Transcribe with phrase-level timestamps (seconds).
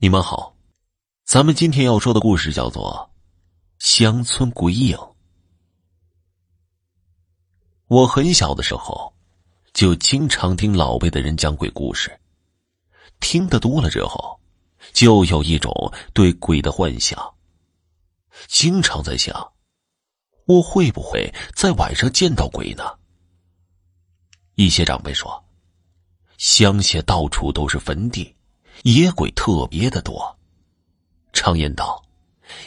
[0.00, 0.54] 你们好，
[1.24, 3.10] 咱们今天要说的故事叫做
[3.84, 4.96] 《乡村鬼影》。
[7.88, 9.12] 我很小的时候，
[9.72, 12.16] 就经常听老辈的人讲鬼故事，
[13.18, 14.38] 听得多了之后，
[14.92, 15.72] 就有一种
[16.14, 17.34] 对鬼的幻想。
[18.46, 19.52] 经常在想，
[20.46, 22.84] 我会不会在晚上见到鬼呢？
[24.54, 25.44] 一些长辈说，
[26.36, 28.32] 乡下到处都是坟地。
[28.82, 30.38] 野鬼特别的多，
[31.32, 32.02] 常言道：“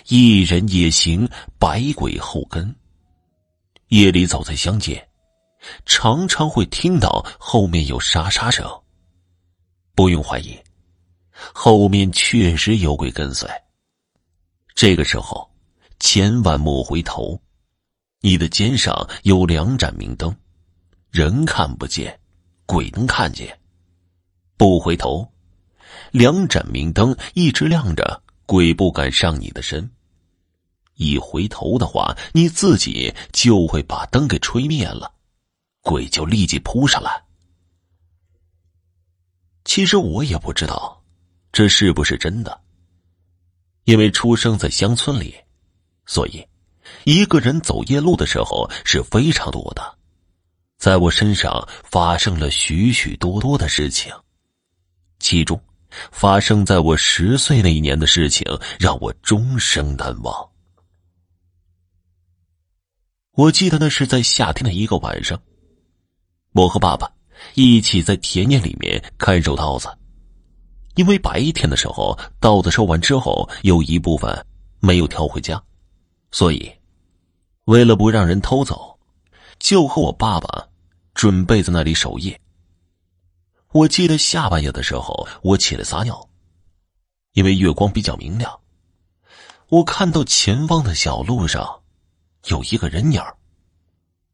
[0.07, 2.75] 一人夜行，百鬼后跟。”
[3.89, 5.07] 夜里走在乡间，
[5.85, 8.65] 常常会听到后面有沙沙声。
[9.95, 10.57] 不用怀疑，
[11.53, 13.49] 后面确实有鬼跟随。
[14.75, 15.49] 这个时候，
[15.99, 17.39] 千万莫回头，
[18.21, 20.35] 你的肩上有两盏明灯，
[21.09, 22.19] 人看不见，
[22.65, 23.57] 鬼能看见。
[24.57, 25.27] 不回头。
[26.11, 29.89] 两盏明灯一直亮着，鬼不敢上你的身。
[30.95, 35.13] 一回头的话，你自己就会把灯给吹灭了，
[35.81, 37.23] 鬼就立即扑上来。
[39.63, 41.01] 其实我也不知道
[41.51, 42.61] 这是不是真的，
[43.85, 45.33] 因为出生在乡村里，
[46.05, 46.45] 所以
[47.05, 49.97] 一个人走夜路的时候是非常多的。
[50.77, 54.13] 在我身上发生了许许多多的事情，
[55.19, 55.59] 其中。
[56.11, 58.45] 发生在我十岁那一年的事情，
[58.79, 60.49] 让我终生难忘。
[63.33, 65.41] 我记得那是在夏天的一个晚上，
[66.53, 67.09] 我和爸爸
[67.53, 69.87] 一起在田野里面看守稻子。
[70.95, 74.45] 因为白天的时候稻子收完之后，有一部分
[74.81, 75.63] 没有挑回家，
[76.31, 76.69] 所以
[77.63, 78.99] 为了不让人偷走，
[79.59, 80.67] 就和我爸爸
[81.13, 82.40] 准备在那里守夜。
[83.73, 86.29] 我记得下半夜的时候，我起来撒尿，
[87.33, 88.59] 因为月光比较明亮，
[89.69, 91.81] 我看到前方的小路上
[92.47, 93.21] 有一个人影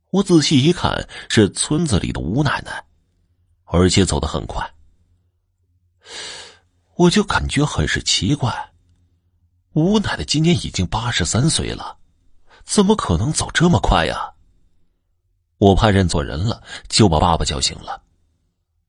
[0.09, 2.83] 我仔细一看，是村子里的吴奶奶，
[3.65, 4.73] 而且走得很快。
[6.95, 8.71] 我就感觉很是奇怪，
[9.73, 11.99] 吴奶奶今年已经八十三岁了，
[12.63, 14.33] 怎么可能走这么快呀？
[15.59, 18.01] 我怕认错人了，就把爸爸叫醒了。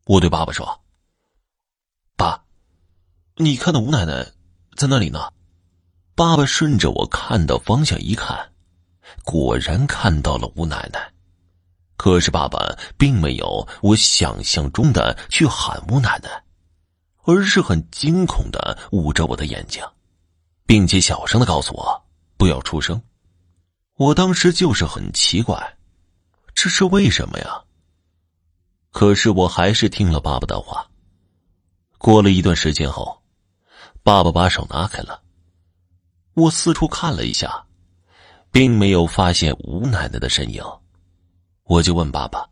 [0.09, 0.81] 我对爸爸说
[2.17, 2.43] ：“爸，
[3.37, 4.27] 你看到吴奶奶
[4.75, 5.31] 在那里呢。”
[6.17, 8.53] 爸爸顺着我看的方向一看，
[9.23, 11.13] 果然看到了吴奶奶。
[11.99, 12.59] 可是爸爸
[12.97, 16.43] 并没有我想象中的去喊吴奶奶，
[17.25, 19.85] 而是很惊恐的捂着我的眼睛，
[20.65, 22.03] 并且小声的告诉我
[22.39, 23.01] 不要出声。
[23.97, 25.77] 我当时就是很奇怪，
[26.55, 27.63] 这是为什么呀？
[28.99, 30.85] 可是我还是听了爸爸的话。
[31.99, 33.23] 过了一段时间后，
[34.03, 35.23] 爸爸把手拿开了。
[36.35, 37.65] 我四处看了一下，
[38.51, 40.61] 并没有发现吴奶奶的身影。
[41.63, 42.45] 我就问爸爸：“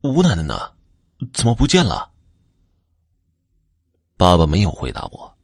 [0.00, 0.72] 吴奶奶呢？
[1.34, 2.10] 怎么不见了？”
[4.16, 5.36] 爸爸没有回答我，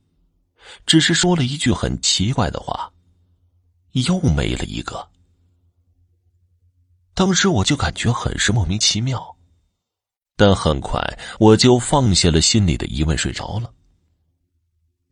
[0.87, 2.91] 只是说了一句很奇怪的话
[3.93, 5.07] ：“又没了一个。”
[7.13, 9.34] 当时我就感觉很是莫名其妙，
[10.37, 11.01] 但很快
[11.39, 13.73] 我就放下了心里的疑问，睡着了。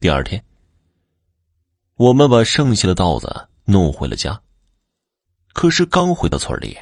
[0.00, 0.44] 第二天，
[1.94, 4.43] 我们把剩下的稻子弄回了家。
[5.53, 6.77] 可是刚回到村里，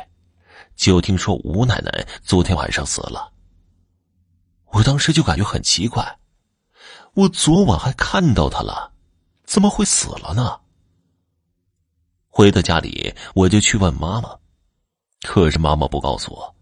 [0.75, 3.33] 就听说吴奶奶昨天晚上死了。
[4.67, 6.19] 我当时就感觉很奇怪，
[7.15, 8.93] 我昨晚还看到她了，
[9.45, 10.61] 怎么会死了呢？
[12.29, 14.39] 回到家里，我就去问妈妈。
[15.23, 16.55] 可是妈妈不告诉我，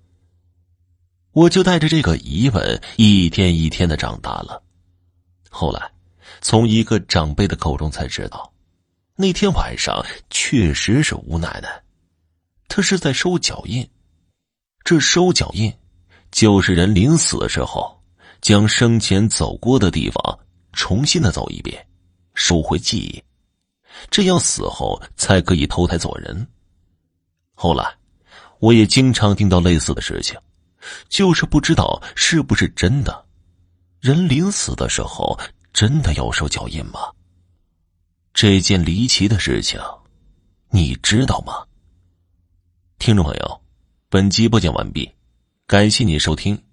[1.39, 4.61] 我就带着这个疑问一天一天的长大了。
[5.49, 5.89] 后来，
[6.41, 8.53] 从一个长辈的口中才知道，
[9.15, 11.81] 那天晚上确实是吴奶奶，
[12.67, 13.89] 她是在收脚印。
[14.83, 15.73] 这收脚印，
[16.33, 18.03] 就是人临死的时候，
[18.41, 20.41] 将生前走过的地方
[20.73, 21.87] 重新的走一遍，
[22.35, 23.23] 收回记忆，
[24.11, 26.45] 这样死后才可以投胎做人。
[27.55, 27.95] 后来。
[28.61, 30.37] 我也经常听到类似的事情，
[31.09, 33.27] 就是不知道是不是真的。
[34.01, 35.39] 人临死的时候，
[35.73, 37.01] 真的要收脚印吗？
[38.33, 39.81] 这件离奇的事情，
[40.71, 41.67] 你知道吗？
[42.99, 43.61] 听众朋友，
[44.09, 45.11] 本集播讲完毕，
[45.67, 46.68] 感谢你收听。